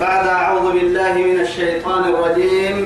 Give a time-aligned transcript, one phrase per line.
[0.00, 2.76] بعد أعوذ بالله من الشيطان الرجيم.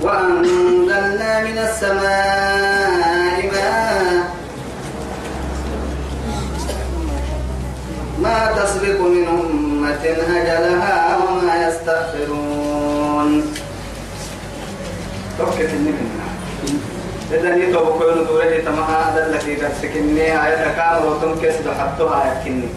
[0.00, 4.34] وأنزلنا من السماء ماء.
[8.22, 10.04] ما تسبق من أمة
[10.38, 13.30] أجلها وما يستأخرون.
[15.40, 16.06] النبي
[17.32, 22.68] إذا نيتو بكون دوري تمها هذا الذي تسكنني آية كامل وتنكس حطها يكني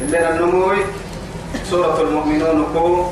[0.00, 0.78] اللي النموي
[1.70, 3.06] سورة المؤمنون كو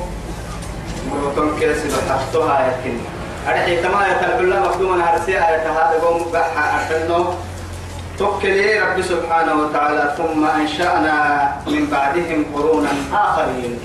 [1.11, 1.77] وتنكس
[2.09, 2.99] حطها يكني
[3.47, 7.33] أرحي تما يتلقى الله مقدوما هرسي آية هذا قوم بحا أرسلنه
[8.19, 11.15] توكلي رب سبحانه وتعالى ثم أنشأنا
[11.67, 13.79] من بعدهم قرونا آخرين.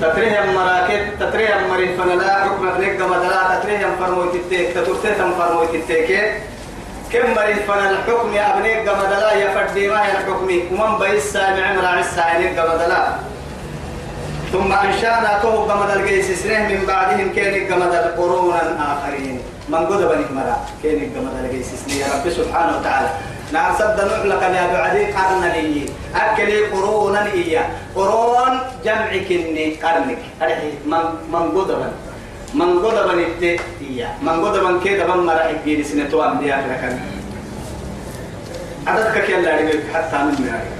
[0.00, 6.10] تتريهم مراكب تتريهم مريد فنلا حكم ابنك مدلا تتريهم فرموت التيك تترتهم فرموت التيك
[7.12, 10.48] كم مريد فن الحكم ابنك مدلا يا فردي ما هي الحكم.
[10.72, 13.02] ومن بيس سامع مراعي السائلين مدلا
[14.56, 18.60] ثم أنشأنا توه قمد القيس سنه من بعدهم كينك قمد قرونا
[18.92, 23.10] آخرين من قد بني مرا كينك قمد القيس سنه يا رب سبحانه وتعالى.
[23.52, 25.86] نعم سد نعلق يا بعدي قرن لي.
[26.16, 28.54] أكلي قرونا إياه قرون
[28.84, 30.18] جمع كني قرنك.
[30.86, 31.90] من من قدبا
[32.54, 37.00] من قدبا نتي إياه من قدبا كده من مرأ إجيني سنة توام دي آخر كان
[38.86, 39.52] عددك كيلا
[39.94, 40.75] حتى من مرا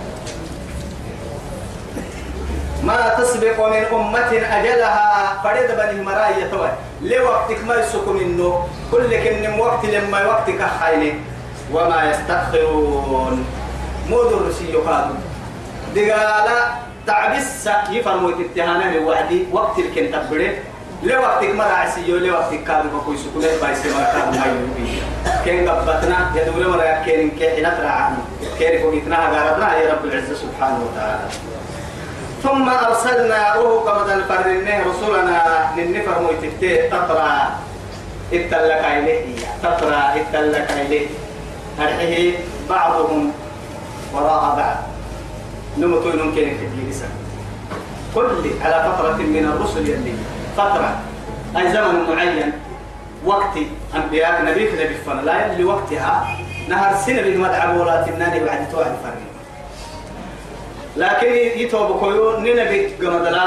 [2.87, 6.70] ما تسبق من أمة أجلها فريد بني مرايا توي.
[7.03, 8.69] لوقتك ما يسكن إنه.
[8.93, 11.15] كل كن وقت لما وقتك حيني.
[11.73, 13.47] وما يستأخرون.
[14.11, 15.06] مودر سيقال
[15.95, 16.59] دقالا
[17.06, 20.59] تعبس يفرموا اتهانا وعدي وقت الكن تبري.
[21.03, 25.03] لوقتك ما رعسيو لوقتك كادو بكوي سكوني بايسي ما كادو ما يوبي
[25.45, 26.19] كين قبتنا.
[26.39, 28.19] يدور مرا كين كين عنه
[28.59, 31.28] كين فوقتنا غارتنا يا رب العزة سبحانه وتعالى.
[32.42, 37.33] ثم أرسلنا روح كما الفرنه رسولنا للنفر مويتته تطرى
[38.33, 39.37] اتلك إليه.
[39.62, 41.06] تطرى اتلك إليه.
[41.81, 42.38] أرحيه
[42.71, 43.33] بعضهم
[44.15, 44.77] وراء بعض.
[45.78, 47.09] نمتو ينكين كتير
[48.15, 50.15] كل على فترة من الرسل يلي.
[50.56, 50.91] فترة.
[51.56, 52.53] أي زمن معين.
[53.25, 53.55] وقت
[53.94, 55.25] أنبياء نبي في نبي فن.
[55.25, 56.37] لا يلي وقتها.
[56.69, 59.36] نهر سنة بمدعب ولا تناني بعد توعد فرنه
[60.97, 63.47] لكن يتوب كيو ننبي قمدلا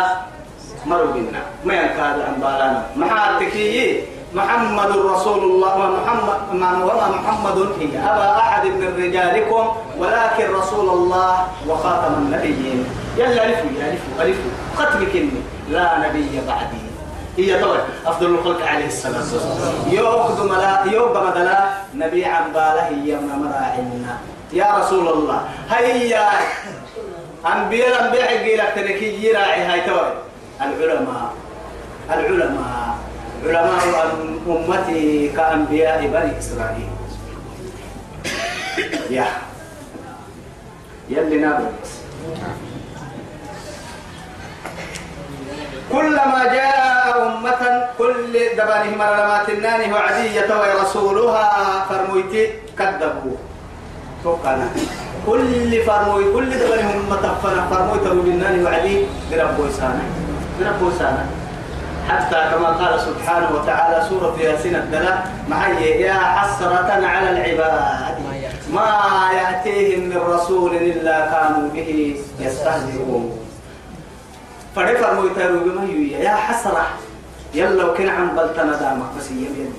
[0.85, 7.97] مروا بنا ما ينكاد عن بالانا محاتكي محمد رسول الله ومحمد وما محمد هي.
[7.97, 9.63] أبا أحد من رجالكم
[9.97, 12.85] ولكن رسول الله وخاتم النبيين.
[13.17, 16.81] يلا ألفوا يا ألفوا ألفوا قتلك إني لا نبي بعدي.
[17.37, 19.23] هي طبعا أفضل الخلق عليه والسلام
[19.91, 22.53] يوقد ملا يوقد مدلا نبي عن
[22.89, 24.17] هي مراعنا
[24.53, 25.39] يا رسول الله.
[25.69, 26.29] هيا.
[27.45, 30.13] أنبياء الأنبياء قيل تنكي يراعي هاي توي.
[30.61, 31.31] العلماء
[32.09, 32.97] العلماء
[33.45, 34.07] علماء
[34.47, 36.89] أمتي كأنبياء بني إسرائيل.
[39.09, 39.27] يا.
[41.09, 41.91] يلي نابلس
[45.91, 47.63] كلما جاء أمة
[47.97, 52.43] كل دبانه مرلمات النانه وعدية ورسولها فرمويتي
[52.77, 53.37] كذبوه
[54.23, 54.67] توقعنا.
[55.27, 60.01] كل فرموي كل دبنهم متفنا فرموي ترو بالنان وعدي برب وسانا
[60.59, 61.25] برب وسانا
[62.09, 68.17] حتى كما قال سبحانه وتعالى سورة ياسين الدلاء معي يا حسرة على العباد
[68.73, 68.89] ما
[69.33, 71.89] يأتيهم من رسول إلا كانوا به
[72.39, 73.37] يستهزئون.
[74.75, 75.83] فرفع مويتارو بما
[76.19, 76.85] يا حسرة.
[77.53, 79.73] يلا وكن عن بلتنا دامك بس يمين.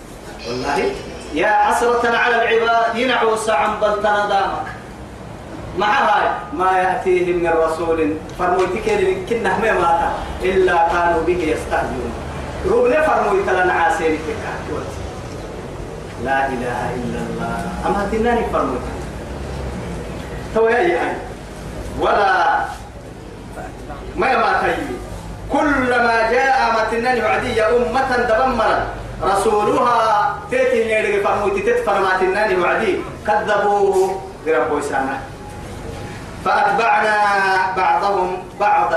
[0.46, 0.94] والله
[1.34, 4.66] يا حسرة على العباد ينعوس عن بلتنا دامك
[5.78, 8.86] مع هاي ما يأتيهم من رسول فرمويتك
[9.28, 12.12] كنا ما ماتا إلا كانوا به يستهزئون.
[12.66, 14.18] روبنا فرمويت لنا عاسين
[16.24, 17.56] لا إله إلا الله.
[17.86, 18.82] أما تناني فرمويت.
[20.54, 21.14] تو يا
[22.00, 22.64] ولا
[24.16, 24.96] ما ما تيجي
[25.52, 28.86] كلما جاء متنان عدي أمة دمرت
[29.22, 33.02] رسولها تيتي نيري فرمويت تتفر ماتنان وعدي.
[33.26, 34.20] كذبوه.
[34.46, 35.20] بربو سانه
[36.44, 37.16] فأتبعنا
[37.76, 38.94] بعضهم بعض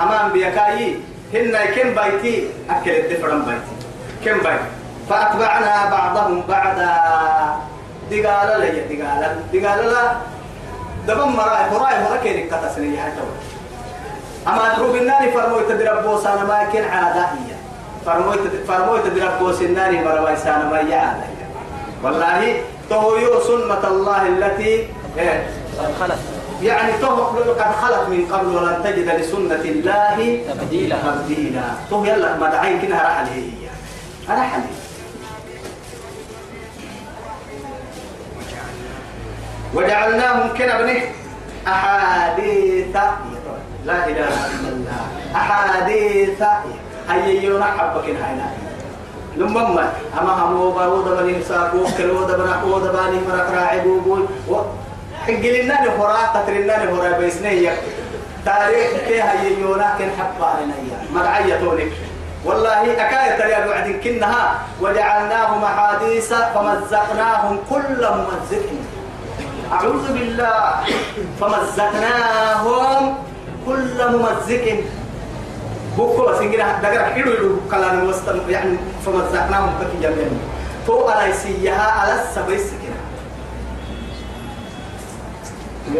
[0.00, 0.96] أمام بيكاي.
[1.34, 3.74] هن كم بيتي؟ أكل الدفرن بيتي.
[4.24, 4.60] كم بيت؟
[5.08, 6.92] فأتبعنا بعضهم بعضا.
[8.10, 10.12] دقالة لي دقالة دقالة لا.
[11.06, 13.20] دبم مراي مراي مراكين كتسني حتى
[14.48, 17.57] أما تروب النار فرموي تدرب بوسانا ما كان عادائية
[18.68, 21.48] فرموي تدرب بوس النار مرواي سانا ما عادائية
[22.02, 24.86] والله تو سنة الله التي
[25.18, 25.46] إيه؟
[26.00, 26.18] خلت.
[26.62, 30.96] يعني قد خلت من قبل ولن تجد لسنة الله تبديلا.
[30.96, 31.62] تبديلا.
[31.90, 33.68] تو يلا ما دعين كنا رحل هي.
[34.28, 34.60] رحل.
[39.74, 41.00] وجعلناهم كنا بنه
[41.66, 42.96] أحاديث
[43.84, 45.02] لا إله إلا الله.
[45.34, 46.42] أحاديث
[47.10, 48.50] هيا حبك هنا
[49.36, 54.26] لما أما هم وبا بني ساقو كل ودا بنا ودا بني مرق راعي بوبول
[55.26, 57.72] حق لنا نهرا تترنا نهرا بيسنية
[58.44, 60.74] تاريخ كي هيا يونا كن حبا علينا
[61.14, 61.92] مرعية تونك.
[62.44, 64.58] والله أكاية تريد وعد كنها.
[64.80, 68.66] وجعلناهم أحاديث فمزقناهم كل ممزق.
[69.72, 70.74] أعوذ بالله.
[71.40, 73.14] فمزقناهم
[73.66, 74.66] كل ممزق.
[75.98, 78.76] بكرة سنجنا دقر حلو له كلام وسط يعني
[79.06, 80.30] فمزقناهم بكي جميعا
[80.86, 82.98] تو على سيها على السبيس كنا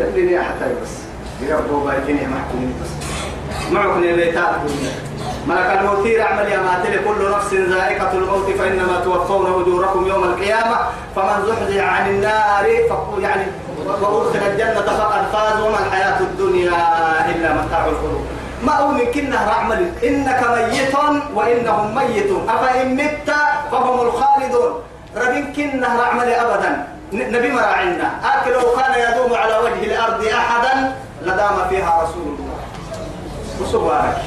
[0.04, 0.90] قال لي حتى بس
[1.48, 2.90] يربوا بايتين محكومين بس
[3.72, 4.50] معك للبيتات
[5.48, 10.76] ملك الموت يعمل يا ماتل كل نفس ذائقة الموت فإنما توفون أجوركم يوم القيامة
[11.16, 12.66] فمن زحزح عن النار
[13.20, 13.42] يعني
[13.86, 16.70] وأدخل الجنة فقد فاز وما الحياة الدنيا
[17.30, 18.26] إلا متاع القلوب
[18.66, 20.94] ما هو من كنا رعمل إنك ميت
[21.34, 22.48] وإنهم ميتون.
[22.48, 23.30] أفإن مت
[23.70, 24.72] فهم الخالدون.
[25.16, 26.86] ربين كنا رعمل أبدا.
[27.12, 32.58] نبي مراعنا أكل لو كان يدوم على وجه الأرض أحدا لدام فيها رسول الله.
[33.60, 34.22] وسبارك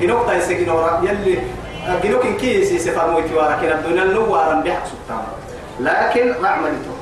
[0.00, 1.00] جنوك تايس جنورا.
[1.02, 1.38] يلي
[2.02, 5.22] جنوك إن كيسي سفر مويتي واركين الدنيا النوارا بحق سبتام
[5.80, 6.94] لكن رعملته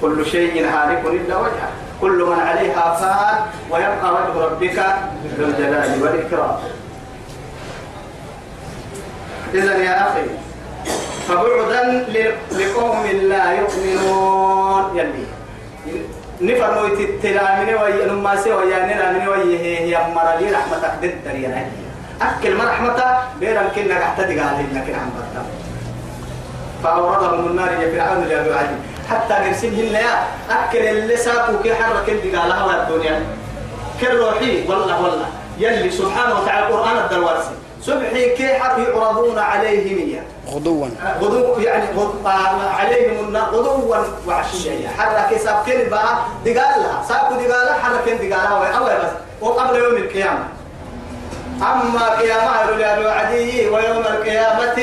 [0.00, 1.70] كل شيء هالك إلا وجهه.
[2.00, 3.38] كل من عليها فان
[3.70, 4.78] ويبقى وجه ربك
[5.38, 6.56] ذو الجلال والإكرام.
[9.54, 10.26] إذا يا أخي
[11.28, 12.06] فبعدا
[12.52, 14.98] لقوم لا يؤمنون.
[14.98, 15.24] يلي
[16.40, 21.70] نفر مويت التلامين ويا نما سوى ويا نلامين ويا هي هي مرالي رحمتك ضد يا
[22.22, 23.04] أكل ما رحمته
[23.40, 25.46] بيرم كنا قحتدق عليه لكن عم بطل
[26.84, 28.76] فأوردهم النار يا فرعون يا أبو علي
[29.10, 33.22] حتى نرسمهن يا أكل اللي ساقوا كي حرك اللي قالها والدنيا
[34.00, 35.26] كل روحي والله والله.
[35.58, 37.50] يلي سبحانه وتعالى القرآن الدرواسي
[37.82, 40.22] سبحي كي حرف يعرضون عليه مية
[40.54, 40.86] غدوا.
[41.20, 43.96] غدو يعني غد آه، عليهم غدوا
[44.26, 49.10] وعشيا حرك سابكين بقى دقالها سابكوا دقالها حركين دقالها أول بس.
[49.40, 50.44] وقبل يوم القيامة.
[51.62, 54.78] أما قيامة يقول عدي ويوم القيامة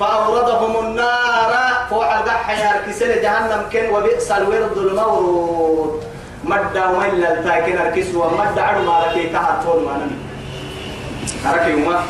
[0.00, 1.52] فأوردهم النار.
[1.90, 6.02] فوق القح يركسل جهنم كن وبئس الورد المورود.
[6.44, 10.18] مدى وميل التاكن الكس ومدى عدو ما لكي كهتون ما نمي.
[11.52, 12.02] أركي وما.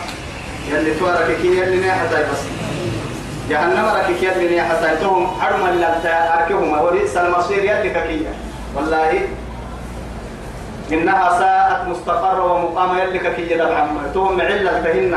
[0.71, 2.43] يلي توارك كي يلي نيحة بس.
[3.49, 8.33] جهنم ركي يلي نيحة توم عدو ما لكي وبئس المصير يلي ككية
[8.77, 9.29] والله
[10.93, 15.15] إنها ساءت مستقر ومقام يلك كي يدب عما توم علة فهن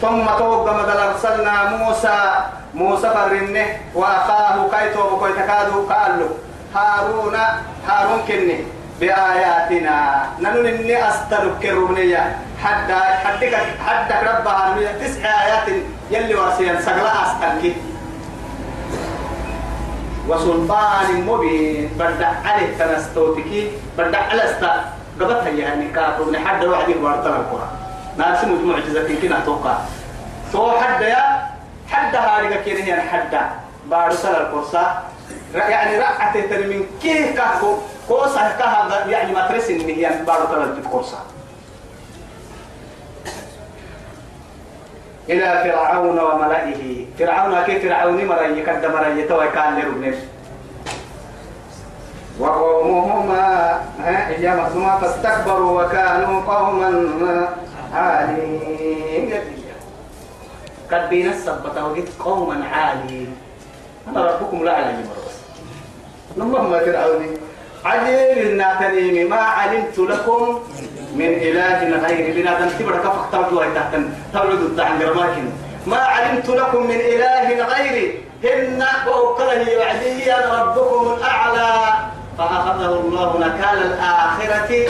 [0.00, 2.18] ثم توقع مدل أرسلنا موسى.
[2.74, 6.28] موسى فرنه وأخاه كيتو وكيتكادو قالوا
[6.74, 7.36] هارون
[7.88, 8.64] هارون كني
[9.00, 10.26] بآياتنا.
[10.40, 12.36] ننن إني أسترك الربنية.
[12.64, 12.92] حد
[13.24, 13.54] حدك
[13.86, 15.68] حدك ربها تسع آيات
[16.10, 17.76] يلي ورسيا سقلا أستركي.
[20.28, 21.90] وسلطان مبين.
[21.98, 24.84] بدع عليه تنستوتكي بدع على استا
[25.20, 27.68] قبتها يعني كاتو من حد واحد يبغى ترى القرآن
[28.16, 29.76] ناس معجزة كنا توقع
[30.52, 31.46] تو حد يا
[31.88, 33.34] حد هارجا كده يعني حد
[34.14, 34.82] سنة القرصة
[35.54, 37.76] يعني رأت من كيف كهو
[38.08, 39.86] كوسا كها يعني ما ترسل
[40.26, 41.18] بعد سنة القرصة
[45.30, 47.06] إلى فرعون وملئه.
[47.18, 50.14] فرعون كيف فرعون مرأي كد مرأي توي كان لربنه
[52.40, 53.80] وقومهما
[54.40, 56.90] مخزومة فاستكبروا وكانوا قوما
[57.94, 59.32] عالين.
[60.92, 63.36] قد بين السبت وقت قوما عالين.
[64.08, 65.36] أنا ربكم لا أعلم مرس
[66.36, 67.22] اللهم فرعون
[67.84, 70.60] عجيب الناتنيم ما علمت لكم
[71.18, 73.92] من إله غير بنادم تبرك فقط ترجوها تحت
[74.32, 75.44] تولد الدعم برماكن
[75.86, 78.06] ما علمت لكم من إله غيري.
[78.44, 81.72] هن وأكله وعدي ربكم الأعلى.
[82.38, 84.88] فأخذه الله نكال الآخرة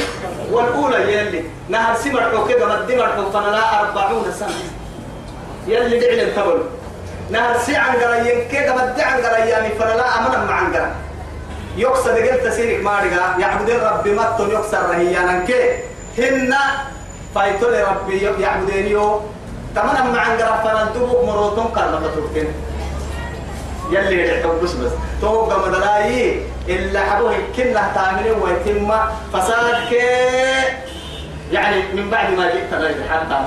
[0.50, 1.12] والأولى.
[1.14, 4.66] يلي نهر سمر كده مدمر فنلا أربعون سنة.
[5.66, 6.62] يلي دعنا تبل
[7.30, 10.94] نهر سي عن قريين كده مدي عن قريين فنلا أمنا مع عن قريين
[11.76, 15.44] يقصد قلت سيرك مارغا يعبد ربي متن يكسر رهيانا.
[15.44, 15.78] كي
[16.18, 16.54] هن
[17.34, 19.20] فايتول ربي يعبدين يو.
[19.74, 22.48] تمنا مع عن قريين فنندبوك مروتون كالما تتوكين
[23.90, 24.92] يلي يحب بس بس.
[25.20, 26.42] توقع مدلاي.
[26.68, 28.92] إلا حبوه كنا تعملين ويتم
[29.32, 29.92] فساد
[31.52, 32.74] يعني من بعد ما جئت
[33.10, 33.38] حتى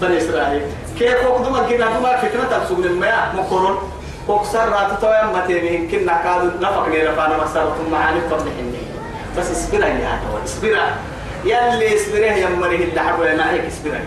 [0.00, 0.62] بني إسرائيل.
[0.98, 3.78] كيف وقدما كنا دوما فتنة تبسوم المياه مقرون
[4.28, 8.82] وكسر رات تويا متيمين كنا كادو نفق لي رفانا مسارة معاني فرحني
[9.38, 10.76] بس اصبر يا تو اصبر
[11.46, 11.96] يلي
[12.60, 14.00] مريه اللي حبوا لنا هيك اصبر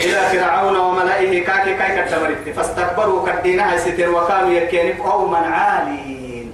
[0.00, 6.52] إلى فرعون وملئه كاكي كاي كتمرت فاستكبروا كدينها ستر وكانوا يكيني قوما عالين.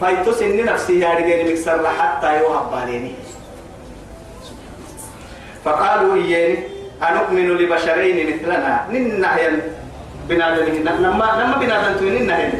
[0.00, 3.12] فايتسن نفسي يا رجال مكسر حتى يوهب باليني.
[5.64, 6.58] فقالوا إياني
[7.02, 9.50] أنؤمن لبشرين مثلنا؟ ننا هي
[10.28, 12.52] بنادمين لما لما بنادم تويننا هي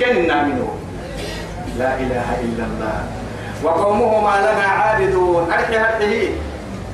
[0.00, 0.83] كن نامنوا
[1.78, 2.98] لا إله إلا الله.
[3.64, 5.52] وقومهما لنا عابدون.
[5.52, 6.14] أرحي هذه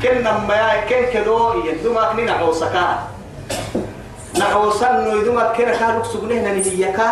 [0.03, 2.87] كن ما كن كدو يدوما كني نعوسكا.
[4.39, 7.11] نعوسن يدوما كن كانوا سجنه نهيكا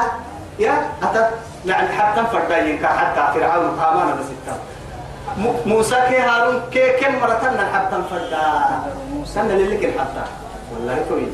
[0.58, 1.30] يا أتا
[1.66, 4.28] يعني حتى فردين حتى فرعون قامنا بس
[5.66, 8.44] موسى كي هارون كي كم مرتنا حتى فردا.
[9.26, 10.24] سنة اللي كن حتى.
[10.72, 11.26] والله كوي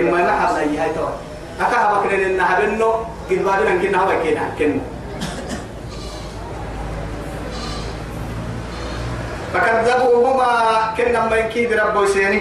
[0.00, 1.16] إما نحن أي هاي توا
[1.60, 2.90] أكا بكرين إن هبنو
[3.30, 4.80] قد بعدين كنا هوا كنا كنا
[9.52, 10.50] فكذبوهما
[10.96, 12.40] كنا ما يكيد ربو سيني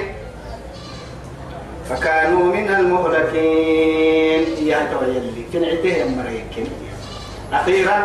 [1.89, 4.68] فكانوا من المهلكين.
[4.68, 6.68] يا توا يلي كن عده مريكين.
[7.53, 7.98] أخيرا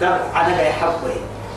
[0.00, 1.14] دب على يحبه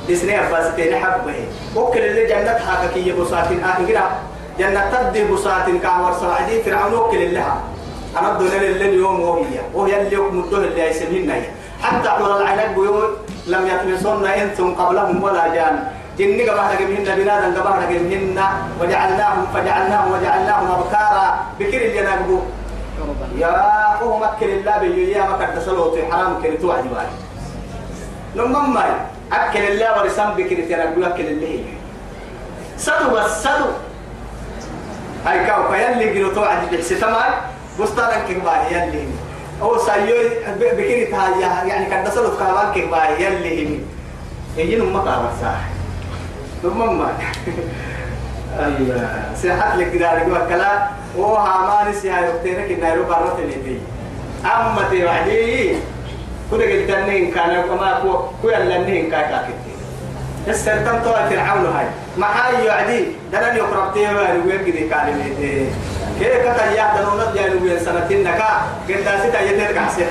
[0.10, 1.36] دسني أباس تين حبه
[1.76, 4.12] وكل اللي جنة حاكا كي بساتين آخرا
[4.60, 7.44] جنة تبدي بساتين كعور سعدي فرعون وكل اللي
[8.18, 9.60] أنا اللي اليوم وهي.
[9.74, 11.42] وهي اللي يكمدوه اللي يسمينا
[11.82, 13.04] حتى حول العلاج بيوم
[13.48, 15.97] لم يتمسون أنتم قبلهم ولا جان.
[16.20, 18.40] جني قبل رجمهن بنادا قبل رجمهن
[18.82, 21.26] وجعلناهم فجعلناهم وجعلناهم أبكارا.
[21.60, 22.40] بكر اللي نقبو
[23.38, 23.54] يا
[24.02, 26.00] هو مكر الله بيجي يا مكر تسلوت.
[26.12, 27.14] حرام كنت واحد واحد.
[28.36, 28.84] لما ما
[29.34, 31.64] أكل الله ورسام بكر ترى أكل الله
[32.78, 33.70] سدو بس سدو.
[35.26, 37.34] هاي كاو فيلي قلوا توعد بحسي تمام
[37.80, 39.06] بستان كبار يلي
[39.62, 40.16] أو سايو
[40.60, 43.82] بكري تايا يعني كان دسلو كمان كبار يلي هم
[44.58, 45.77] يجي كبار صح
[46.64, 47.10] ثم ما
[49.36, 50.88] سيحت لك دارك وكلا
[51.18, 53.80] وها ما نسي هاي وقتنا كنا يروح برا تلي
[54.46, 55.76] أما توعدي
[56.52, 59.74] كل قد تنين كان كما كو كو يلنين كاكاكتي
[60.48, 61.86] السرطان طوال فرعون هاي
[62.18, 65.26] ما هاي يعدي دنا يقرب تيما وين كده كلمة
[66.20, 68.50] كيف كتا يا نضيا وين سنتين نكا
[68.90, 70.08] قد سيتا يدير كاسه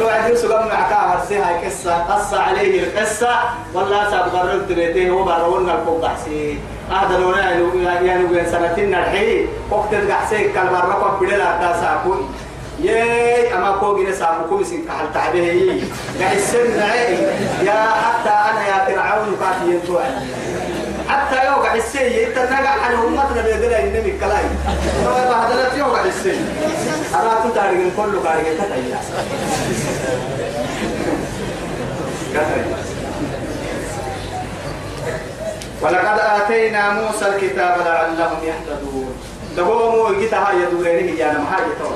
[0.00, 3.34] توعد سلام معك هرسي هاي قصة قصة عليه القصة
[3.74, 6.58] والله ساب قررت تبيته هو بارون الكوب بحسي
[6.90, 7.34] هذا لو
[8.04, 12.16] يعني وين سنتين نرحي وقت القحسي كالبرقة بدل أداسا كوي
[12.82, 16.32] ياي أما كوجي نسا مكوم سين كحل تعبه يا
[17.62, 20.02] يا حتى أنا يا فرعون كافي ينتوع
[21.10, 24.44] حتى يوقع السي انت نقع عن امتنا بيدنا النبي كلاي.
[25.04, 26.40] ما بهدلت يوقع السي
[27.14, 29.00] أنا كنت ارجع كله قاعد كتايا
[35.82, 39.14] ولقد آتينا موسى الكتاب لعلهم يهتدون.
[39.56, 41.90] دقوموا جيتها يدورين هي أنا محاجة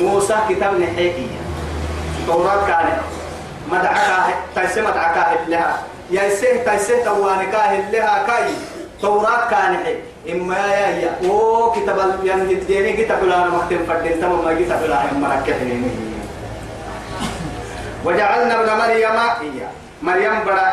[0.00, 1.28] موسى كتاب نحيكي.
[2.26, 2.98] توراة كان
[3.72, 5.82] مدعكا تيسي مدعكا لها.
[6.10, 8.52] يا سيه تيسيه توانكا لها كاي.
[9.02, 9.76] توراة كان
[10.32, 15.12] إما يا يا أو كتاب يعني الديني كتاب لا مختم فردين تمام ما كتاب لا
[15.12, 15.90] مركبين
[18.04, 19.60] وجعلنا ابن مريم هي.
[20.02, 20.64] مريم بڑا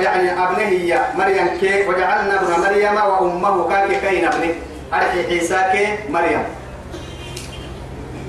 [0.00, 1.00] يعني أبنه هي.
[1.16, 1.88] مريم كي.
[1.88, 4.54] وجعلنا ابن مريم وأمه كاكي كين أبنه.
[4.94, 6.44] أرحي عيسى كي مريم.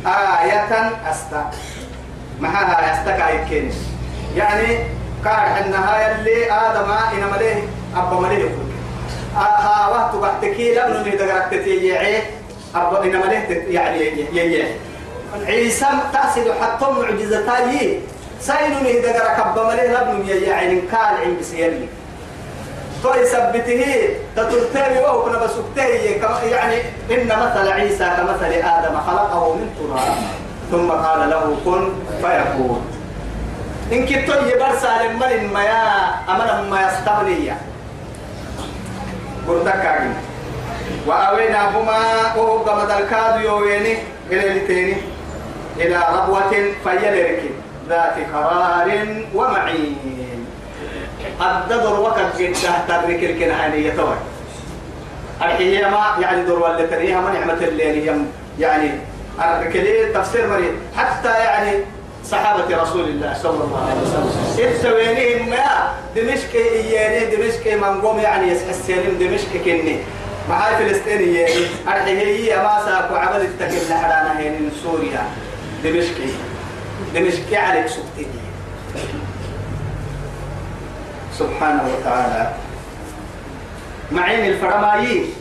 [0.06, 0.72] آية
[1.12, 1.52] أستا
[2.40, 3.72] معها أستكا يكين
[4.36, 4.80] يعني
[5.24, 8.50] كان النهاية اللي آدم إن مليه أبا مليه
[9.36, 11.98] ها وقت بحتكي لم نجد قرأت تيجي
[12.76, 14.00] أبا إن مليه يعني
[14.34, 14.64] يجي
[15.48, 18.00] عيسى تأسد حتى معجزتاي.
[18.42, 21.88] ساينو نهد قرأ أبا مليه لم يجي يعني كان عين بسيرلي
[23.04, 26.76] توي سبته تترتابي وهو كنا بسكته كما يعني
[27.12, 30.16] إن مثل عيسى كمثل آدم خلقه من تراب
[30.72, 31.90] ثم قال له كن
[32.22, 32.93] فيكون.
[33.94, 35.84] إن كنت يبرسى لمن ما يا
[36.30, 37.54] أمنا ما يستغني
[39.48, 39.86] قرتك
[41.08, 42.00] وأويناهما
[42.36, 43.98] وهو قمد الكاد يويني
[44.32, 44.96] إلى التاني
[45.78, 46.52] إلى ربوة
[46.84, 47.42] فيلرك
[47.90, 48.88] ذات قرار
[49.36, 50.46] ومعين.
[51.42, 54.16] الدبر وقت قد تحترك الكنهانية توي.
[55.42, 58.26] هي ما يعني دور ولا تريها ما نعمة الليل
[58.60, 58.92] يعني
[59.74, 60.74] كليه تفسير مريض.
[60.98, 61.72] حتى يعني
[62.26, 64.66] صحابة رسول الله صلى الله عليه وسلم.
[64.66, 66.56] التوينهم ما دمشق
[66.92, 69.98] يعني دمشق منقوم يعني يسحسين دمشق كني.
[70.50, 75.24] معاي فلسطيني يعني هي ما سأكو عمل التكل حرانا هي من سوريا.
[75.84, 76.18] دمشق
[77.16, 78.28] دمشق عليك سبتي
[81.40, 82.54] سبحانه وتعالى.
[84.12, 85.34] معين الفرمايين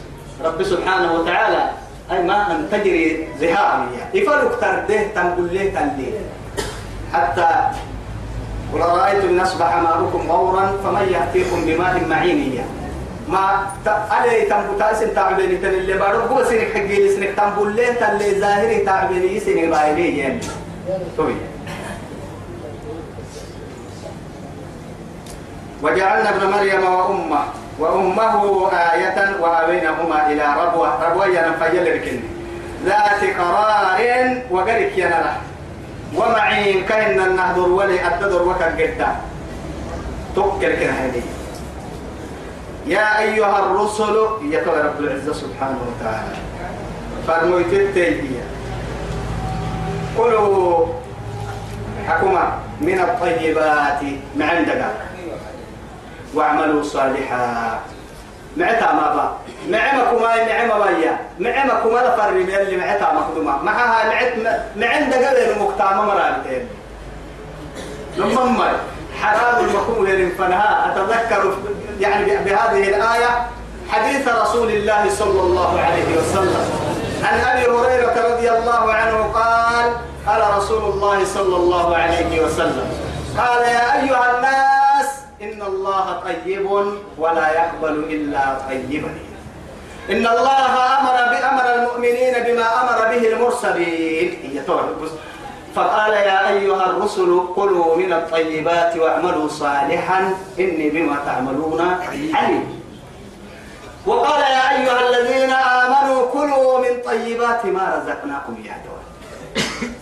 [0.44, 1.70] رب سبحانه وتعالى.
[2.10, 6.18] أي ما أن تجري زهارا يفرق ترده تنقل له تنليه
[7.12, 7.49] حتى
[8.73, 12.64] قل رأيتم إن أصبح ماؤكم غورا فمن يأتيكم بماء معين
[13.28, 17.87] ما علي تنبو تاسم تعبيني تن اللي بارو هو سنك حقي لي سنك تنبو اللي
[17.87, 20.40] تن ظاهري تعبيني سنك بايلي يعني
[21.16, 21.35] طوي
[25.83, 27.45] وجعلنا ابن مريم وأمه
[27.78, 31.04] وأمه آية وأوينهما إلى ربوة.
[31.04, 32.21] ربوة ينفيل بكن
[32.85, 35.37] ذات قرار وقرك ينرح
[36.16, 39.16] ومعين كأن النهدر ولي الددر وكا قرتا
[40.37, 41.23] تكر كنا هذه.
[42.87, 46.37] يا أيها الرسل يتوى رب العزة سبحانه وتعالى.
[47.26, 48.45] فرميت التيجية
[50.19, 50.87] قلوا
[52.09, 54.00] حكما من الطيبات
[54.40, 54.83] عندك.
[56.35, 57.81] واعملوا صالحا.
[58.57, 59.37] معتا ما با.
[59.69, 63.62] معمكم ما معما بايا معمكم ما فرم يلي معتا مخدومة.
[63.62, 64.33] معها معت
[64.76, 66.69] معند قبل مقتام مرانتين
[68.16, 68.73] لما
[69.21, 70.92] حرام المكون فنها.
[70.92, 71.57] أتذكر
[72.00, 73.47] يعني بهذه الآية
[73.90, 76.64] حديث رسول الله صلى الله عليه وسلم.
[77.25, 79.92] عن أبي هريرة رضي الله عنه قال
[80.26, 82.87] قال رسول الله صلى الله عليه وسلم.
[83.38, 85.09] قال يا أيها الناس
[85.42, 86.71] إن الله طيب
[87.19, 89.14] ولا يقبل إلا طيبا
[90.11, 94.64] إن الله أمر بأمر المؤمنين بما أمر به المرسلين.
[95.75, 100.35] فقال يا أيها الرسل كلوا من الطيبات واعملوا صالحا.
[100.59, 102.82] إني بما تعملون عليم.
[104.06, 108.92] وقال يا أيها الذين آمنوا كلوا من طيبات ما رزقناكم يا دول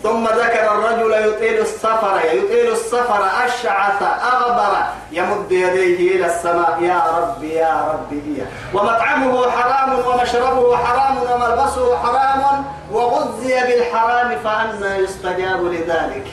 [0.03, 4.01] ثم ذكر الرجل يطيل السفر يطيل السفر أشعث
[4.33, 4.77] أغبر
[5.11, 12.65] يمد يديه إلى السماء يا رب يا رب يا ومطعمه حرام ومشربه حرام وملبسه حرام
[12.91, 16.27] وغذي بالحرام فأنا يستجاب لذلك.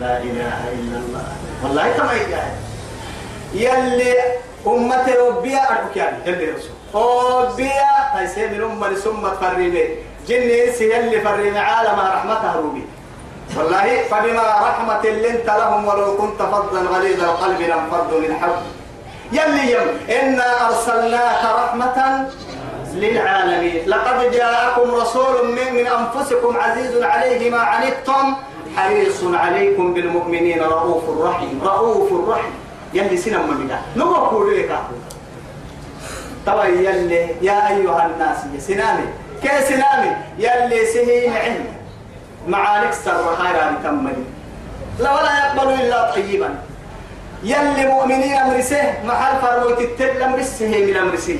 [0.00, 1.26] لا إله إلا الله.
[1.62, 2.56] والله كما يجاهد
[3.54, 4.14] يلي
[4.66, 6.70] أمتي ربيا أربك يعني يلي رسول.
[6.94, 9.96] ربيا هاي سيمي الأمة لسمة فرمي
[10.28, 12.84] جني سيلي فرين عالم رحمته روبي.
[13.56, 18.62] والله فبما رحمة لنت لهم ولو كنت فظا غليظ القلب لانفضوا من حولك
[19.32, 19.88] يلي يم
[20.20, 22.28] إنا أرسلناك رحمة
[22.94, 23.88] للعالمين.
[23.88, 28.34] لقد جاءكم رسول من, من أنفسكم عزيز عليه ما عنتم
[28.76, 31.60] حريص عليكم بالمؤمنين رؤوف رحيم.
[31.64, 32.54] رؤوف رحيم.
[32.94, 34.68] يلي سنم من نمو قولي
[36.46, 39.08] توا يلي يا أيها الناس يا سنامي
[39.42, 40.16] كيس نامي.
[40.38, 41.66] يلي سهي علم
[42.48, 44.24] معانك سر خيرا تمني
[44.98, 46.54] لا ولا يقبل إلا طيبا.
[47.42, 51.38] يلي مؤمنين أمرسه محل فروت التل أمرسه من أمرسه.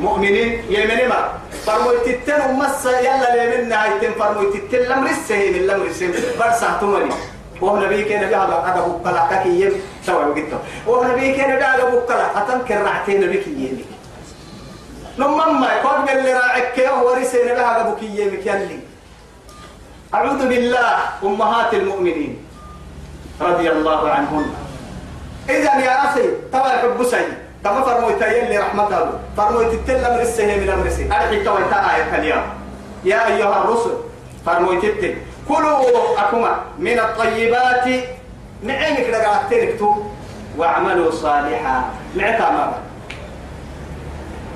[0.00, 1.28] مؤمنين يمني ما؟
[1.66, 6.06] فروت التل ومس يلا لمن هايتين فروت التل أمرسه من الأمرسه
[6.38, 7.14] برسا تمني.
[7.60, 9.72] وهو نبي كان بيها هذا؟ بكلا كي يم
[10.06, 13.84] سوى وقته وهو نبي كان بيها بكلا أتنكر رعتين نبي كي يمي
[15.18, 18.78] لما ما يقول اللي راعك ورسين لها بكية مكيالي
[20.14, 22.44] أعوذ بالله أمهات المؤمنين
[23.40, 24.46] رضي الله عنهن
[25.50, 26.22] إذا يا أخي
[26.52, 27.26] تبا يحب سي
[27.64, 32.42] تبا فرمويت يلي رحمته فرمويت التل من السهي من السهي أرحي تويت آية اليوم
[33.04, 33.94] يا أيها الرسل
[34.46, 35.14] فرمويت التل
[35.48, 37.84] كلوا أكما من الطيبات
[38.62, 39.68] نعمك لقاعدتين
[40.58, 42.83] واعملوا صالحا ما بقى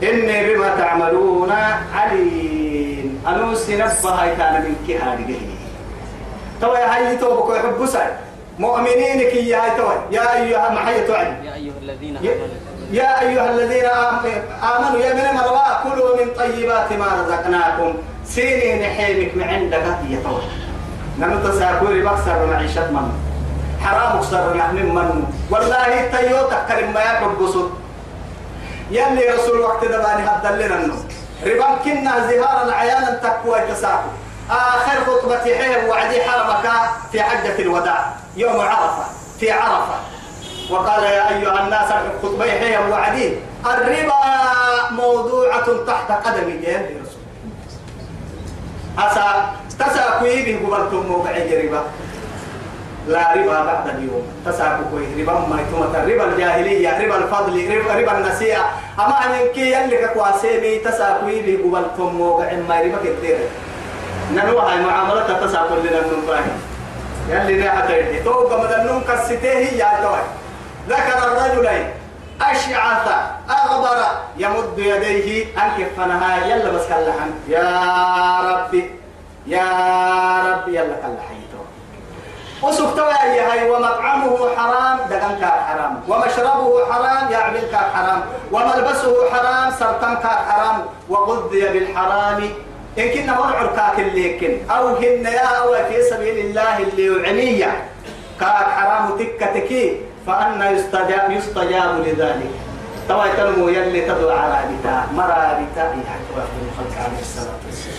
[0.03, 1.53] إني بما تعملون
[1.95, 3.25] عليم.
[3.29, 5.41] أنو سنبها كان من كهارجه
[6.61, 8.11] توا يا هاي تو بكو يحب سعي
[8.59, 12.49] مؤمنين كي يا توا يا أيها محية توعد يا أيها الذين آمنوا.
[12.93, 13.85] يا أيها الذين
[14.63, 15.01] آمنوا.
[15.01, 17.95] يا من مروا كلوا من طيبات ما رزقناكم.
[18.25, 19.87] سيني نحيمك من عندك.
[20.11, 20.41] يا توا
[21.19, 23.07] نمت ساكوري بكسر معيشة من.
[23.85, 25.25] حرام اكسر من من.
[25.51, 27.39] والله تيوتا كلمة ما يحب
[28.91, 30.95] يلي رسول وقت دباني هبدا لنا النو
[31.47, 34.09] ربان كنا زهارا عيانا تقوى تساكو
[34.51, 36.71] آخر خطبة حيه وعدي حرمك
[37.13, 38.13] في حجة الوداع.
[38.37, 39.05] يوم عرفة
[39.41, 39.95] في عرفة.
[40.71, 43.37] وقال يا أيها الناس خطبة حيه وعدي.
[43.67, 44.15] الربا
[44.91, 47.23] موضوعة تحت قدم يا رسول.
[48.99, 51.83] أسا تساكوي به قبلتم موقع جريبا
[53.09, 54.25] لا ربا بعد اليوم.
[54.47, 56.91] تساكوي ربا ما يتومت ربا الجاهلية.
[57.05, 57.55] ربا الفضل.
[57.77, 58.65] ربا, ربا النسيئة.
[58.99, 60.79] أما أن ينكي يلي كواسيمي.
[60.79, 63.39] تساكوي به قبلتم موقع ما ربا كثير
[64.33, 66.53] ننوها المعاملة تساكوي لنا النفاهي
[67.31, 70.25] يلي نحن تردي توقع مدنون كالستيه يا توي.
[70.89, 71.87] ذكر الرجلين.
[72.41, 73.07] أشعث.
[73.51, 73.99] أغبر.
[74.37, 75.47] يمد يديه.
[75.57, 77.69] أنك فنها يلا بس كلحن يا
[78.49, 78.91] ربي.
[79.47, 79.69] يا
[80.47, 80.77] ربي.
[80.77, 81.48] يلا كلحيته
[82.63, 88.21] وسكتوا يا هاي ومطعمه حرام دقن كار حرام ومشربه حرام يعمل حرام
[88.53, 90.77] وملبسه حرام سرطان حرام
[91.09, 92.51] وغذي بالحرام.
[92.99, 97.89] إن كنا ونعر كاك الليكن أو هن يا أو في سبيل الله اللي يعنيه
[98.41, 102.51] كاك حرام تكتكي فأنا يستجاب يستجاب لذلك.
[103.09, 107.98] توا تنمو يلي تدعو على بتاع مرا بتاع الخلق عليه الصلاة والسلام.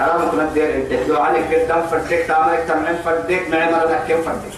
[0.00, 4.54] حرام كنا دير تدعو عليك قدام فردك تعملك تمعين فردك معي مرة كم فردك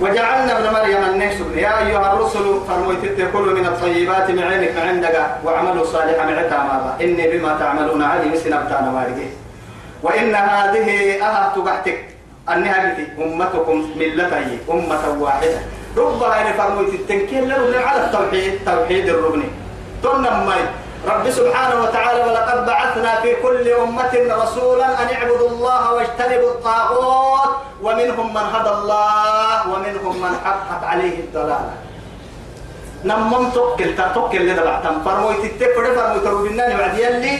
[0.00, 5.16] وجعلنا ابن مريم النفس يا أيها الرسل فرميت كلوا من الطيبات من عينك عندك.
[5.44, 9.28] واعملوا صالحا معك ماذا إني بما تعملون علي مثل أبتان وارجه
[10.02, 10.88] وإن هذه
[11.22, 11.98] أها تبحتك
[12.52, 14.58] أنها بتي أمتكم ملتي.
[14.70, 15.58] أمة واحدة.
[15.96, 19.42] ربها إن فرميت التنكيل له على التوحيد توحيد الركن
[20.02, 20.62] تنمي.
[21.06, 27.50] رب سبحانه وتعالى ولقد بعثنا في كل أمة رسولا أن اعبدوا الله واجتنبوا الطاغوت
[27.82, 31.70] ومنهم من هدى الله ومنهم من حقت عليه الضلالة.
[33.04, 37.38] نمم توكل توكل لنا بعتم فرمويت التفر فرمويت ربنا بعد يلي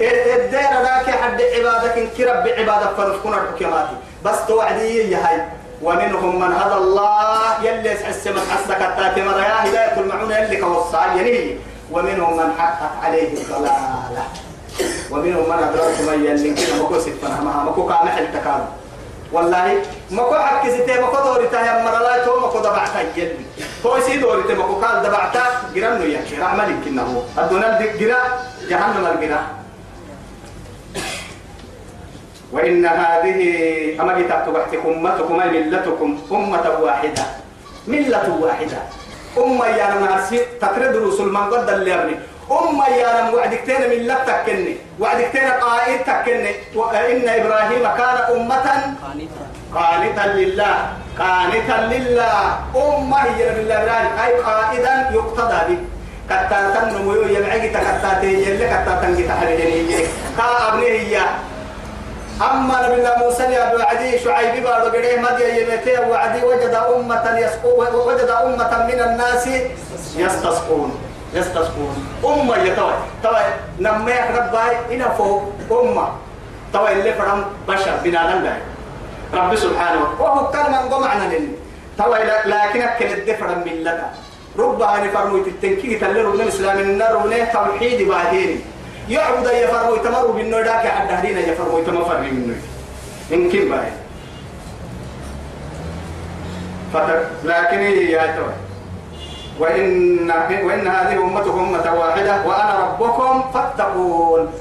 [0.00, 5.42] الدير ذاك حد عبادك كرب بعبادة فرسكون الحكماتي بس توعدي يا هاي.
[5.82, 11.56] ومنهم من هدى الله يلي يسحس من حسك التاتي مريا هداية المعونة يلي كوصى ينهي
[11.92, 14.24] ومنهم من حقت عليه الضلالة.
[15.10, 16.54] ومنهم من أدرك من يلي.
[16.54, 18.64] كنا مكو سفنا ما مكو كامح التكاد
[19.32, 20.34] والله مكو
[20.68, 23.44] ستة مكو دوري تايا مرلا تو مكو دبعتا يلي.
[23.82, 28.20] تو سي دوري تي مكو قال دبعتا جرم يا شيخ عمل كنا هو الدنيا الجرا
[28.68, 29.40] جهنم الجرا
[32.52, 33.40] وإن هذه
[34.00, 37.24] أما كتبت بحث أمتكم ملتكم أمة واحدة.
[37.88, 38.78] ملة واحدة.
[39.44, 41.94] أمة يا ناس تقرد رسول من قد اللي
[42.48, 44.76] أمة يا نم وعدك تين من لا تكني.
[45.00, 46.52] وعدك تين قائد تكني.
[46.74, 48.66] وإن إبراهيم كان أمة
[49.74, 50.76] قانتا لله.
[51.18, 52.36] قانتا لله.
[52.76, 54.12] أمة هي بالله إبراهيم.
[54.24, 55.80] أي قائدا يقتدى به.
[56.30, 59.34] كتا تنمو يمعي كتا تيجي كتا تنجي كا
[60.68, 61.20] أبني هي.
[62.42, 67.94] أما نبي الله موسى يا وعدي شعيب بارو قريه مدي يمتي وعدي وجد أمة يسقون
[67.94, 69.48] وجد أمة من الناس
[70.16, 70.90] يستصقون.
[71.34, 71.94] يستصقون.
[72.24, 73.46] أمة يتوي توي.
[73.80, 76.08] نما يحرب باي إنا فوق أمة.
[76.72, 78.56] توي اللي فرم بشر بنا الله
[79.34, 81.48] رب سبحانه وهو كلمة قمعنا لني
[81.98, 84.00] توي لكن أكل الدفر من لك
[84.58, 88.62] ربما نفرموا التنكيت اللي ربنا الإسلام النار ونه توحيد بعدين
[89.08, 92.56] يعبد يفرموا يتمروا بالنور داك حد هدينا يفرموا يتمفر منه
[93.30, 93.90] يمكن باي.
[96.92, 98.54] فتر لكن يا توي.
[99.58, 100.30] وإن
[100.64, 104.52] وإن هذه أمتكم أمة واحدة وأنا ربكم فاتقون.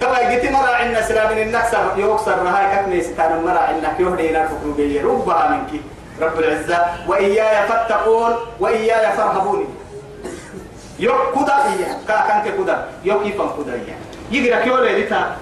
[0.00, 4.72] تبا جيت مرا عنا سلام النكسر يوكسر رهاي كتني ستان مرا عنا يهدي إلى الحكم
[4.76, 5.80] بي ربها منك.
[6.20, 6.78] رب العزة.
[7.08, 9.64] وإياي فاتقون وإياي فارهبوني.
[10.98, 13.98] يو كودا إياه كا كانك كودا يو كيفان كودا إياه
[14.30, 15.36] يجرا كيولي لتا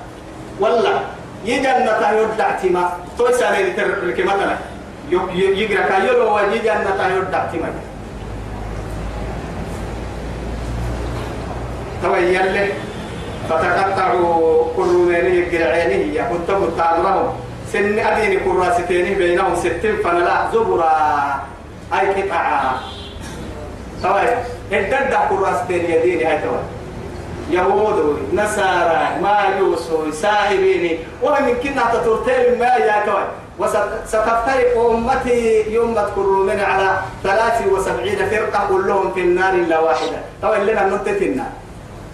[0.60, 1.00] والله
[1.44, 4.56] يجنة يودع تيما توي سنة لترك مثلا
[5.60, 7.68] يجرا كيولو ويجنة يودع تيما
[12.02, 12.68] توي يلي
[13.48, 17.32] فتقطعوا كل من يقرعينه يا كنت متعلمهم
[17.72, 20.92] سن أديني كراستين بينهم ستين فنلا زبرا
[21.92, 22.80] أي قطعة
[24.70, 26.58] توي الدد كراستين يديني هاي توي
[27.50, 33.24] يهود نصارى ماجوس سائبيني ومن كنا تطرتين ما يا توي
[33.58, 40.18] وستفترق أمتي يوم تذكروا من على 73 فرقة كلهم في النار إلا واحدة.
[40.42, 41.34] طبعا لنا ننتهي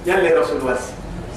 [0.06, 0.76] يلي رسول الله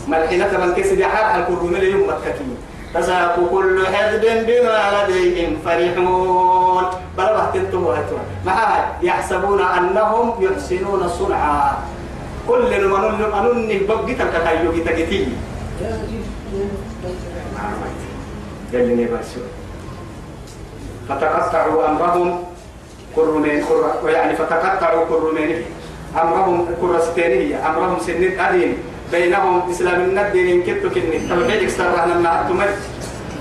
[0.08, 2.58] ملحنة من كسد حرح الكروم يوم مكتين
[2.93, 6.86] تساق كل حزب بما لديهم فرحون.
[7.17, 11.77] بل بحتنتم وهتوا معها يحسبون أنهم يحسنون صنعا.
[12.47, 15.27] كل من أنني بقيت الكتايو كتاكتي
[18.73, 19.41] يلي نباسو
[21.10, 22.43] فتقطعوا أمرهم
[23.15, 25.63] كرمين كر يعني فتقطعوا كرمين.
[26.12, 28.77] أمرهم كرستينية أمرهم سنين أدين
[29.12, 31.19] بينهم إسلام الدين إن كتو كني.
[31.30, 32.69] توحيد اكسرنا لما أتمر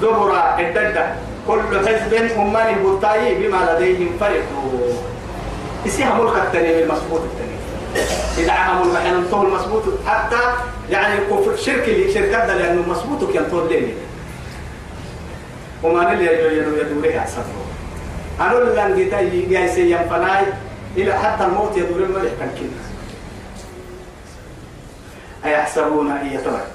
[0.02, 1.14] زبرا الددة
[1.46, 4.92] كل حزب أمان البطاي بما لديهم فرحوا.
[5.87, 7.56] يسيها ملك التاني المسبوط التاني.
[8.38, 9.83] يدعها ملك حين انتهوا المسبوط.
[10.06, 10.40] حتى
[10.90, 13.94] يعني كفر شرك اللي شركات لأنه مسبوط كان طول ليني
[15.83, 17.24] وما نلي يدو يدو ليه
[18.40, 20.44] أنا لن جيتاي جاي سيام فناي.
[20.96, 22.89] إلى حتى الموت يدور الملك كان كده.
[25.44, 26.66] أيحسبون أن يترك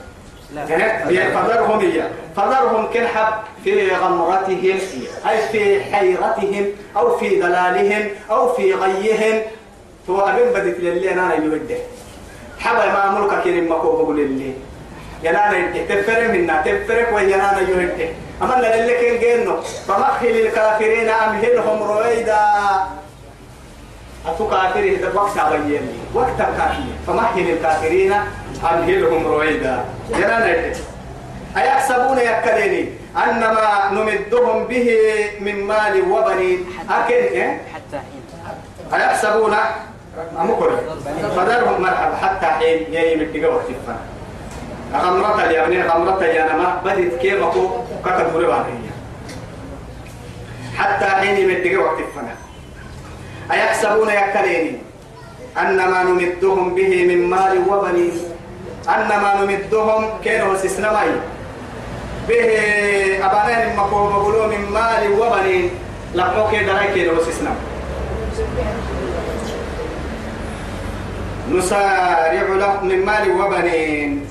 [1.34, 4.80] فذرهم إياه فذرهم كنحب في غمرتهم
[5.30, 6.66] أي في حيرتهم
[6.98, 9.42] أو في ضلالهم أو في غيهم.
[10.08, 11.78] تو أبين بدت للي أنا يبدأ
[12.60, 14.54] حبا ما ملك كريم مكوب للي
[15.24, 18.10] ينانا تفرق منا تفرق وينانا يهده
[18.42, 22.46] أما اللي كان جينو فمخل الكافرين أمهلهم رويدا.
[24.28, 28.14] أتو كافر وقت عبيني وقت كافر فمهل الكافرين
[28.64, 29.86] أمهلهم رويدا.
[30.10, 30.74] ينانا
[31.58, 34.90] أيحسبون يكليني أنما نمدهم به
[35.40, 36.66] من مال وبنين.
[36.90, 38.24] أكن إيه؟ حتى حين.
[38.94, 39.56] أيحسبون؟
[40.42, 40.70] أمكر
[41.36, 42.16] فدرهم مرحبا.
[42.16, 42.94] حتى حين.
[42.94, 44.00] يجي من وقت الفن
[44.96, 47.70] غمرة اليمنين غمرة اليمنين بدت كيف أكو
[48.06, 48.36] كتب
[48.68, 48.92] هي
[50.78, 52.28] حتى حين يمدق وقت الفن
[53.52, 54.78] أيحسبون يكليني
[55.58, 58.35] أنما نمدهم به من مال وبنين.
[58.90, 61.12] أنما نمدهم كانوا سسنمي
[62.28, 62.50] به
[63.26, 65.70] أبانين مقوم بلو من مال وبنين.
[66.16, 67.56] لقوك دراي كانوا سسنم
[71.52, 74.26] نسارع له من مال وبنين.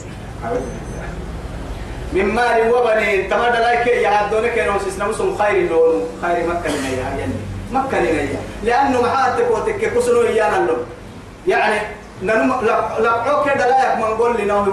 [2.12, 3.31] من مال وبنين.
[3.31, 6.09] تما دلاك يا هدونك كانوا سسنم سم خير لون.
[6.23, 7.33] خير مكة لنا يعني.
[7.73, 10.87] مكة لنا لأنه محاتك وتك كسنو إيانا لهم
[11.47, 11.81] يعني
[12.24, 12.50] ننم
[13.04, 14.10] لقعوك دلاك من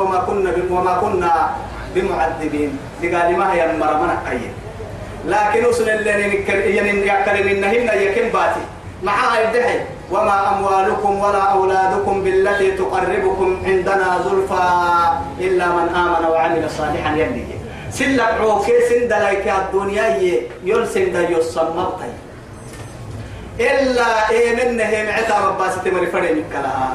[0.02, 1.34] وما كنا وما كنا
[1.96, 2.72] بمعذبين.
[3.38, 4.52] ما هي المرمى كيه
[5.26, 6.10] لكن وصل اللي
[6.76, 7.90] يعني يأكل منهن
[10.12, 14.68] وما أموالكم ولا أولادكم بالتي تقربكم عندنا زلفى
[15.40, 17.46] إلا من آمن وعمل صالحا يبني
[17.92, 20.08] سلا عوكي سند لك الدنيا
[20.64, 22.12] يلسن دا يصممتي
[23.60, 26.94] إلا إيه منه معتا رباسي تمري فرين الكلام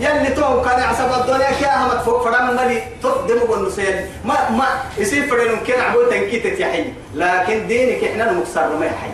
[0.00, 4.66] يلي تو كان عصب الدنيا كي أهمت فوق فرام مالي تقدم والنسيل ما ما
[4.98, 9.12] يصير فرين كي عبود تنكيت يحيي لكن دينك إحنا المكسر ما يحيي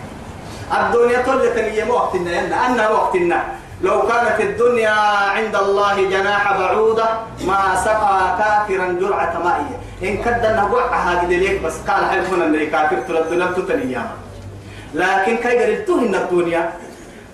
[0.73, 3.43] الدنيا طلت اليوم وقتنا يلا أنا وقتنا.
[3.81, 4.89] لو كانت الدنيا
[5.35, 7.09] عند الله جناح بعوضة
[7.45, 9.77] ما سقى كافرا جرعة مائية.
[10.03, 14.03] إن كدنا وقعها قد ليك بس قال حيثنا اللي كافر ترى الدنيا تتنيا
[14.93, 16.73] لكن كي قريتوه إن الدنيا؟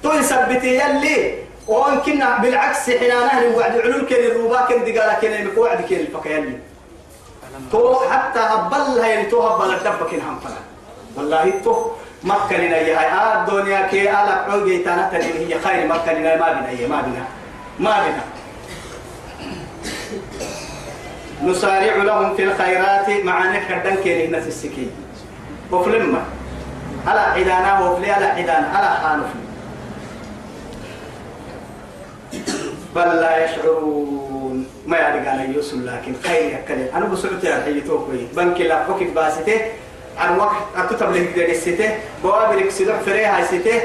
[0.04, 1.36] تو يثبتي يلي.
[1.68, 6.58] وان كنا بالعكس حين نهر وعد علول كان الروبا كان دقالا كان وعد كان الفكيالي
[7.72, 10.62] تو حتى هبل هاي تو هبل الدب كان هم فلا.
[11.16, 11.86] والله تو
[12.24, 16.70] مكة لنا يا آه الدنيا كي على عوجي تانا هي خير مكة لنا ما بنا
[16.70, 17.26] هي ما بنا.
[17.80, 18.24] ما بنا.
[21.52, 24.92] نسارع لهم في الخيرات مع نكدن كي نفس السكين.
[25.72, 26.24] وفلما.
[27.08, 29.42] على عدانا وفلي على عدانا على حانفلي
[32.96, 34.68] بل لا يشعرون.
[34.88, 39.04] ما يعرف عن يوسف لكن خير يكلم أنا بسرعة يا حي توقي بنك لا فوق
[39.04, 39.62] باسته.
[40.18, 41.90] عن وقت أتوتب لك دري سته
[42.24, 43.82] بوابر كسيدو فريها سته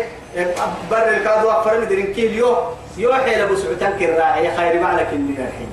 [0.90, 2.34] بر الكادو أفرم درين كيل.
[2.34, 2.56] يو
[2.98, 5.70] يو حيل بسرعة كراعي خير ما لك إني الحين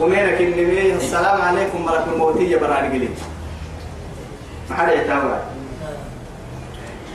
[0.00, 1.86] ومينك إني السلام عليكم.
[1.86, 3.14] ملك الموتية براني قليل
[4.70, 5.38] ما حدا يتابع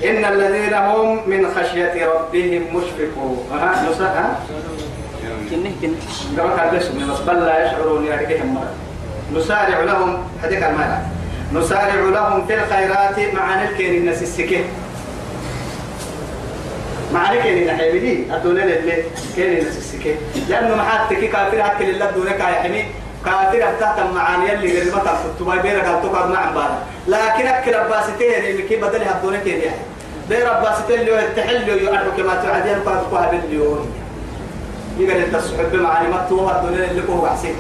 [0.04, 3.48] إن الذين هم من خشية ربهم مشفقون.
[3.52, 4.40] ها؟
[5.50, 5.96] كنه كنه.
[7.14, 8.04] بس بل لا يشعرون
[8.54, 8.74] مرة
[9.34, 11.04] نسارع لهم هذيك المعنى
[11.54, 14.66] نسارع لهم في الخيرات مع الكين الناس السكين.
[17.14, 19.04] مع الكين الحبيبي الدنيا اللي
[19.36, 20.16] كين الناس السكين.
[20.50, 22.86] لأنه محاتك كافر حتى لله دونك يا حمي.
[23.26, 26.72] كافر تحت معاني اللي غير ما تفوت ما بينك تقعد مع بعض
[27.08, 29.93] لكن أكل أباستين اللي كي بدلها دونك يعني؟
[30.30, 33.92] دير أباستين اللي يتحل يعرف كما تعدين فاتقوها باليوم
[34.98, 37.56] يقدر التصحب بمعاني ما توها الدنيا اللي هو حسين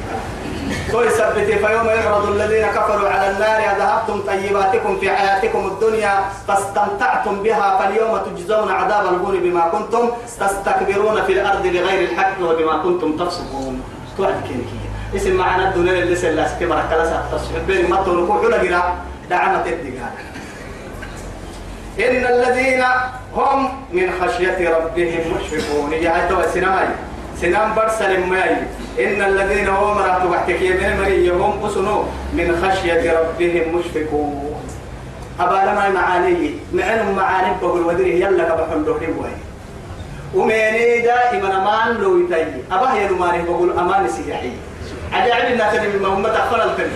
[0.91, 3.60] توي ثبتي فيوم يعرض الذين كفروا على النار.
[3.80, 6.13] ذهبتم طيباتكم في حياتكم الدنيا.
[6.47, 7.78] فاستمتعتم بها.
[7.78, 13.84] فاليوم تجزون عذاب الهون بما كنتم تستكبرون في الأرض بغير الحق وبما كنتم تفسقون.
[14.17, 18.95] توعد كينكية اسم معنا الدنيا اللي سلا سكبر كلا ستصحب بين ما تنقوا حلا جرا
[19.30, 20.13] دعمت الدقاء.
[21.99, 22.84] إن الذين
[23.36, 25.93] هم من خشية ربهم مشفقون.
[25.93, 26.88] يا تو سناي.
[27.41, 28.56] سنام برسل ماي.
[28.99, 32.03] إن الذين هم مرات وحتك من مري هم أسنو
[32.34, 34.53] من خشية ربهم مشفقون.
[35.39, 39.38] أبا لما معاني معن معاني بقول ودري يلا كبحن دوري وين
[40.36, 44.51] وميني دائما أمان لو يتي أبا هي نماري بقول أمان سياحي.
[45.13, 46.91] عجائب الناس من هم تأخر الفيلم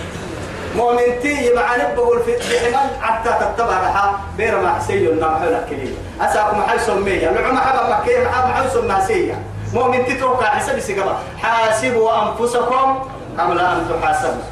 [0.77, 5.93] مؤمن تي معاني بقول في حمل حتى تتبع لها بير ما حسي النام حول كلي
[6.21, 9.37] أساق ما حي سمية لعما حبا مكية ما حي سمها سيا
[9.73, 12.99] مؤمن تتوقع حسب سيقبا حاسبوا أنفسكم
[13.39, 14.47] قبل أن تحاسبوا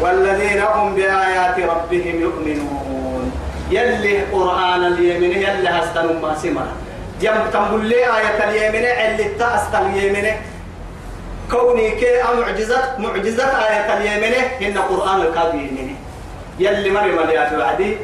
[0.00, 3.32] والذين هم بآيات ربهم يؤمنون.
[3.70, 6.62] يلي قرآن اليمين يلي هستن ما سمع.
[7.20, 10.36] جم تنبل لي آية اليمين اللي تأست اليمين.
[11.50, 15.96] كوني كي معجزة معجزة آية اليمين إن قرآن الكافيين.
[16.58, 17.96] يلي مريم اليات وعدي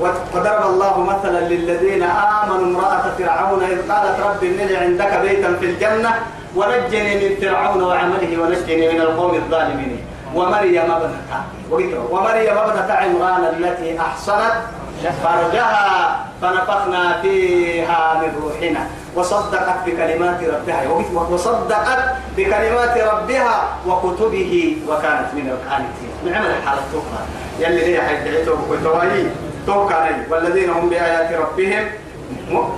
[0.00, 6.12] وضرب الله مثلا للذين آمنوا امرأة فرعون إذ قالت رب لي عندك بيتا في الجنة
[6.56, 10.06] ونجني من فرعون وعمله ونجني من القوم الظالمين.
[10.34, 11.24] ومريم ابنة
[12.10, 14.54] ومريم ابنة عمران التي أحصنت
[15.22, 18.86] فرجها فنفخنا فيها من روحنا.
[19.16, 20.82] وصدقت بكلمات ربها.
[21.30, 21.98] وصدقت
[22.36, 26.36] بكلمات ربها وكتبه وكانت من القانتين.
[26.36, 27.20] عمل الحالة التوقع
[27.60, 29.26] يلي ليه حيث وتوايي
[29.66, 31.84] توقع والذين هم بآيات ربهم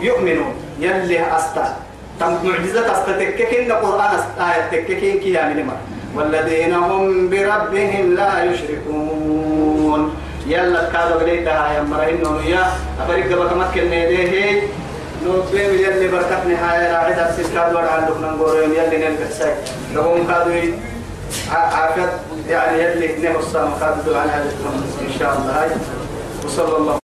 [0.00, 0.54] يؤمنون.
[0.80, 1.76] يلي أستا.
[2.20, 5.20] معجزة أستتككين القرآن آية تككين.
[5.20, 5.70] كيا من
[6.14, 10.14] والذين هم بربهم لا يشركون.
[10.46, 12.64] يلا كادو قليتها يا مرهن يا
[13.02, 14.62] أفريق بك مكن نيديه
[15.26, 19.54] نوبين يلي بركتني هاي راعدة سيسكاد ورعا لكنا نقولين يلي ساي
[19.94, 20.72] لهم كادو
[21.52, 22.10] عافيت
[22.48, 24.50] يعني يلي نهو السلام كادو عن هذا
[25.00, 25.76] إن شاء الله
[26.44, 27.05] وصلى الله